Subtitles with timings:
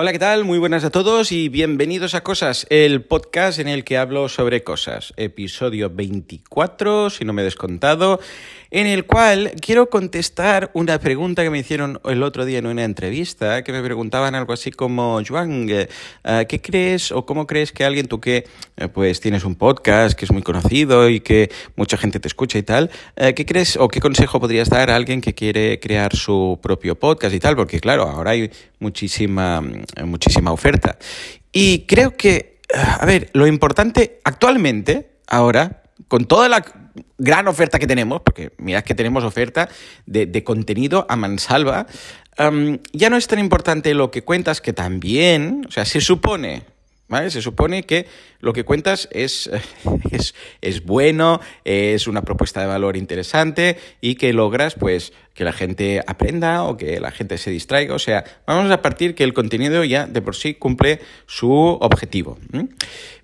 [0.00, 0.44] Hola, ¿qué tal?
[0.44, 4.62] Muy buenas a todos y bienvenidos a Cosas, el podcast en el que hablo sobre
[4.62, 5.12] cosas.
[5.16, 8.20] Episodio 24, si no me he descontado,
[8.70, 12.84] en el cual quiero contestar una pregunta que me hicieron el otro día en una
[12.84, 15.88] entrevista, que me preguntaban algo así como, Juan, eh,
[16.48, 20.26] ¿qué crees o cómo crees que alguien, tú que eh, pues tienes un podcast que
[20.26, 23.88] es muy conocido y que mucha gente te escucha y tal, eh, ¿qué crees o
[23.88, 27.56] qué consejo podrías dar a alguien que quiere crear su propio podcast y tal?
[27.56, 29.60] Porque claro, ahora hay muchísima
[30.04, 30.98] muchísima oferta.
[31.52, 36.64] Y creo que, a ver, lo importante actualmente, ahora, con toda la
[37.18, 39.68] gran oferta que tenemos, porque mirad que tenemos oferta
[40.06, 41.86] de, contenido a mansalva,
[42.92, 46.64] ya no es tan importante lo que cuentas, que también, o sea, se supone,
[47.28, 48.06] se supone que
[48.40, 49.50] lo que cuentas es,
[50.10, 55.52] es, es, bueno, es una propuesta de valor interesante y que logras pues que la
[55.52, 57.94] gente aprenda o que la gente se distraiga.
[57.94, 62.38] O sea, vamos a partir que el contenido ya de por sí cumple su objetivo.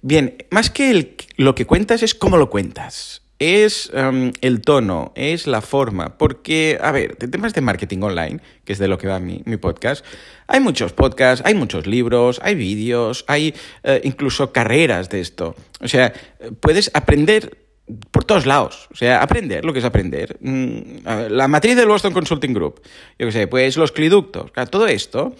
[0.00, 5.47] Bien, más que lo que cuentas es cómo lo cuentas es em, el tono, es
[5.47, 9.06] la forma, porque, a ver, de temas de marketing online, que es de lo que
[9.06, 10.05] va mi, mi podcast,
[10.47, 15.55] hay muchos podcasts, hay muchos libros, hay vídeos, hay eh, incluso carreras de esto.
[15.81, 16.12] O sea,
[16.61, 17.65] puedes aprender
[18.11, 18.89] por todos lados.
[18.92, 20.39] O sea, aprender, lo que es aprender.
[20.41, 22.81] Mm, la matriz del Boston Consulting Group,
[23.19, 25.34] yo qué sé, pues los cliductos, todo esto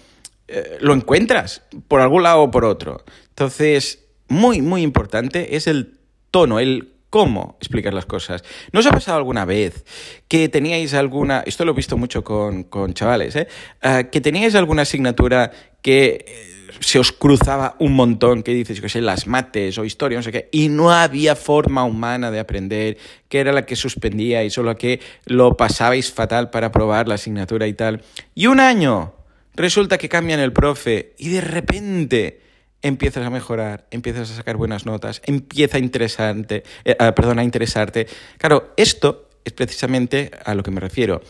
[0.48, 3.02] eh, lo encuentras por algún lado o por otro.
[3.30, 5.98] Entonces, muy, muy importante es el
[6.30, 8.42] tono, el cómo explicar las cosas.
[8.72, 9.84] ¿No os ha pasado alguna vez
[10.26, 13.46] que teníais alguna, esto lo he visto mucho con, chavales, ¿eh?
[13.80, 18.88] Ah, que teníais alguna asignatura que eh, se os cruzaba un montón, que dices, que
[18.88, 22.98] sé, las mates o historia, no sé qué, y no había forma humana de aprender,
[23.28, 27.68] que era la que suspendíais o la que lo pasabais fatal para probar la asignatura
[27.68, 28.02] y tal.
[28.34, 29.14] Y un año
[29.54, 32.40] resulta que cambian el profe y de repente
[32.84, 38.06] empiezas a mejorar, empiezas a sacar buenas notas, empieza a interesarte, eh, perdón, a interesarte.
[38.36, 41.22] Claro, esto es precisamente a lo que me refiero.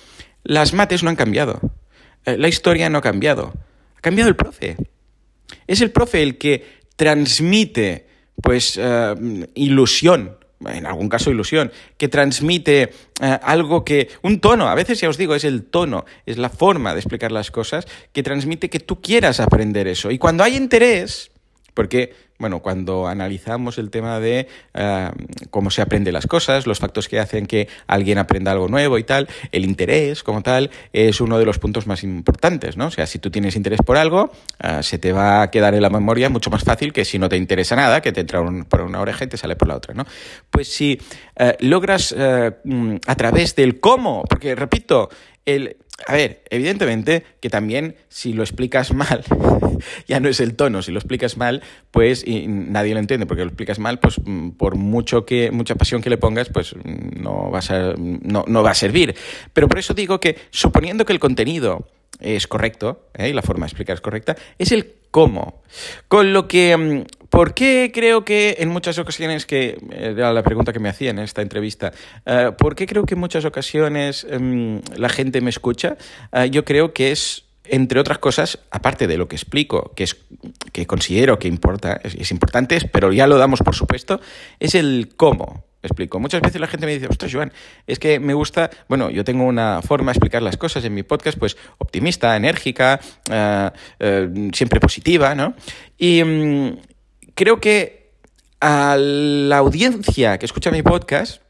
[0.43, 1.61] Las mates no han cambiado.
[2.27, 3.55] Eh, la historia no ha cambiado.
[3.97, 4.77] Ha cambiado el profe.
[5.69, 8.09] Es el profe el que transmite,
[8.43, 9.15] pues, ah,
[9.55, 10.37] ilusión,
[10.67, 15.35] en algún caso ilusión, que transmite algo que, un tono, a veces ya os digo,
[15.35, 19.41] es el tono, es la forma de explicar las cosas, que transmite que tú quieras
[19.41, 20.11] aprender eso.
[20.11, 21.31] Y cuando hay interés,
[21.75, 25.11] porque, bueno, cuando analizamos el tema de eh,
[25.51, 29.05] cómo se aprende las cosas, los factores que hacen que alguien aprenda algo nuevo y
[29.05, 32.87] tal, el interés como tal es uno de los puntos más importantes, ¿no?
[32.87, 34.31] O sea, si tú tienes interés por algo,
[34.63, 37.29] eh, se te va a quedar en la memoria mucho más fácil que si no
[37.29, 39.95] te interesa nada, que te entra por una oreja y te sale por la otra,
[39.95, 40.07] ¿no?
[40.51, 41.01] Pues si
[41.37, 42.15] eh, logras
[42.65, 45.11] mm, a través del cómo, porque repito,
[45.45, 49.25] el, a ver, evidentemente que también si lo explicas mal,
[50.09, 53.43] ya no es el tono, si lo explicas mal, pues y nadie lo entiende, porque
[53.45, 57.23] lo explicas mal, pues mm, por mucho que, mucha pasión que le pongas, pues mm,
[57.23, 59.15] no, vas a, no, no va a servir.
[59.53, 61.87] Pero por eso digo que suponiendo que el contenido
[62.21, 63.29] es correcto, ¿eh?
[63.29, 65.63] y la forma de explicar es correcta, es el cómo.
[66.09, 70.73] Con lo que, mm, ¿por qué creo que en muchas ocasiones, que era la pregunta
[70.73, 71.93] que me hacía en esta entrevista,
[72.27, 75.97] eh, ¿por qué creo que en muchas ocasiones em, la gente me escucha?
[76.33, 80.17] Eh, yo creo que es entre otras cosas, aparte de lo que explico, que es
[80.73, 84.21] que considero que importa, es, es importante, pero ya lo damos por supuesto,
[84.61, 86.21] es el cómo explico.
[86.21, 87.53] Muchas veces la gente me dice, ostras, Joan,
[87.87, 91.03] es que me gusta, bueno, yo tengo una forma de explicar las cosas en mi
[91.03, 93.01] podcast, pues optimista, enérgica,
[93.31, 95.55] eh, eh, siempre positiva, ¿no?
[95.99, 96.79] Y mm,
[97.35, 98.13] creo que
[98.61, 101.43] a la audiencia que escucha mi podcast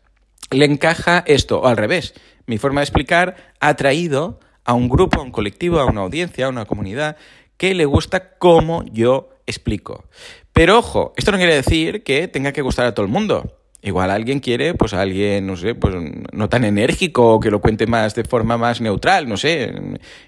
[0.50, 2.14] le encaja esto, o al revés.
[2.46, 6.46] Mi forma de explicar ha traído a un grupo, a un colectivo, a una audiencia,
[6.46, 7.16] a una comunidad
[7.56, 10.04] que le gusta cómo yo explico.
[10.52, 13.58] Pero ojo, esto no quiere decir que tenga que gustar a todo el mundo.
[13.86, 15.94] Igual alguien quiere, pues alguien, no sé, pues
[16.32, 19.74] no tan enérgico, que lo cuente más de forma más neutral, no sé.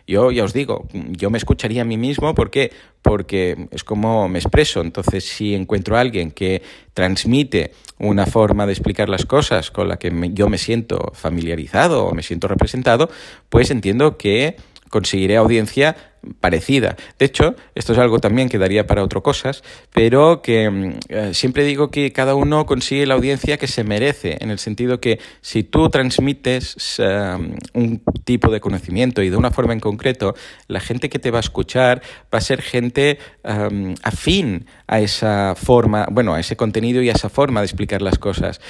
[0.06, 4.41] Yo ya os digo, yo me escucharía a mí mismo porque, porque es como me
[4.41, 4.83] expreso.
[4.83, 6.60] Entonces, si encuentro a alguien que
[6.92, 12.13] transmite una forma de explicar las cosas con la que yo me siento familiarizado o
[12.13, 13.09] me siento representado,
[13.48, 14.57] pues entiendo que
[14.91, 15.97] conseguiré audiencia
[16.41, 16.97] parecida.
[17.19, 19.63] De hecho, esto es algo también que daría para otras cosas,
[19.93, 24.37] pero que mm, eh, siempre digo que cada uno consigue la audiencia que se merece,
[24.41, 27.37] en el sentido que si tú transmites eh,
[27.75, 30.34] un tipo de conocimiento y de una forma en concreto,
[30.69, 32.03] la gente que te va a escuchar
[32.33, 37.13] va a ser gente eh, afín a esa forma, bueno, a ese contenido y a
[37.13, 38.61] esa forma de explicar las cosas.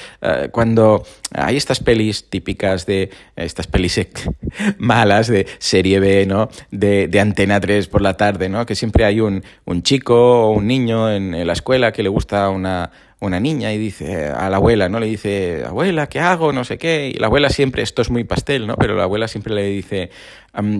[0.53, 3.97] cuando hay estas pelis típicas de estas pelis
[4.79, 6.49] malas de serie B, ¿no?
[6.71, 8.67] De, de Antena 3 por la tarde, ¿no?
[8.67, 12.09] Que siempre hay un, un chico o un niño en, en la escuela que le
[12.09, 12.91] gusta una,
[13.21, 14.99] una niña y dice a la abuela, ¿no?
[14.99, 16.53] Le dice, abuela, ¿qué hago?
[16.53, 17.13] No sé qué.
[17.15, 18.77] Y la abuela siempre, esto es muy pastel, ¿no?
[18.77, 20.11] Pero la abuela siempre le dice,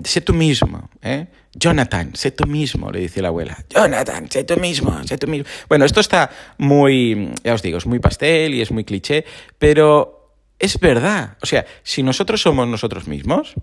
[0.03, 1.27] sé tú mismo, ¿eh?
[1.53, 3.57] Jonathan, sé tú mismo, le dice la abuela.
[3.69, 5.47] Jonathan, sé tú mismo, sé tú mismo.
[5.69, 9.25] Bueno, esto está muy, ya os digo, es muy pastel y es muy cliché,
[9.57, 11.37] pero es verdad.
[11.41, 13.55] O sea, si nosotros somos nosotros mismos,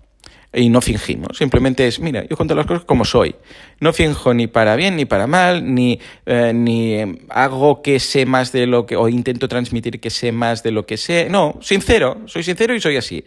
[0.53, 3.35] y no fingimos, simplemente es, mira, yo cuento las cosas como soy.
[3.79, 8.51] No finjo ni para bien ni para mal, ni, eh, ni hago que sé más
[8.51, 11.27] de lo que, o intento transmitir que sé más de lo que sé.
[11.29, 13.23] No, sincero, soy sincero y soy así.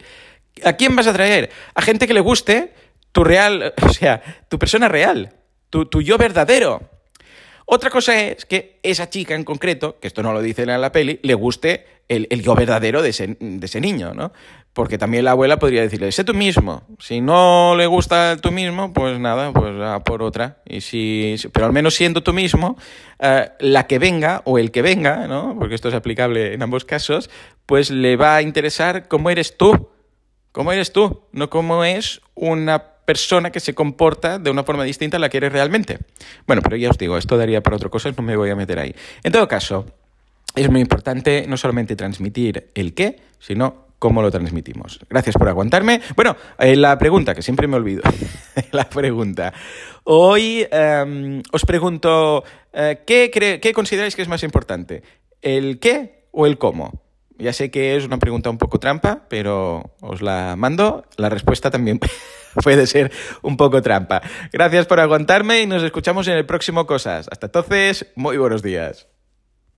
[0.63, 1.49] ¿A quién vas a traer?
[1.75, 2.73] A gente que le guste
[3.11, 5.33] tu real, o sea, tu persona real,
[5.69, 6.81] tu, tu yo verdadero.
[7.65, 10.91] Otra cosa es que esa chica en concreto, que esto no lo dice en la
[10.91, 14.33] peli, le guste el, yo verdadero de ese, de ese, niño, ¿no?
[14.73, 16.83] Porque también la abuela podría decirle, sé tú mismo.
[16.99, 20.57] Si no le gusta tú mismo, pues nada, pues a por otra.
[20.67, 22.77] Y si, pero al menos siendo tú mismo,
[23.19, 25.55] uh, la que venga o el que venga, ¿no?
[25.57, 27.29] Porque esto es aplicable en ambos casos,
[27.65, 29.89] pues le va a interesar cómo eres tú.
[30.51, 35.17] Cómo eres tú, no cómo es una persona que se comporta de una forma distinta
[35.17, 35.99] a la que eres realmente.
[36.47, 38.79] Bueno, pero ya os digo, esto daría para otra cosa, no me voy a meter
[38.79, 38.95] ahí.
[39.23, 39.85] En todo caso,
[40.55, 44.99] es muy importante no solamente transmitir el qué, sino cómo lo transmitimos.
[45.09, 46.01] Gracias por aguantarme.
[46.15, 48.01] Bueno, eh, la pregunta, que siempre me olvido,
[48.71, 49.53] la pregunta.
[50.05, 52.43] Hoy eh, os pregunto,
[52.73, 53.29] eh, ¿qué,
[53.61, 55.03] ¿qué consideráis que es más importante?
[55.41, 57.01] ¿El qué o el cómo?
[57.37, 61.05] Ya sé que es una pregunta un poco trampa, pero os la mando.
[61.15, 61.99] La respuesta también
[62.63, 63.11] puede ser
[63.41, 64.21] un poco trampa.
[64.51, 67.27] Gracias por aguantarme y nos escuchamos en el próximo Cosas.
[67.31, 69.07] Hasta entonces, muy buenos días.